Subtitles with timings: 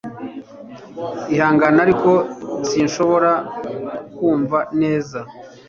[1.33, 2.11] Ihangane ariko
[2.69, 3.31] sinshobora
[3.65, 5.19] kukumva neza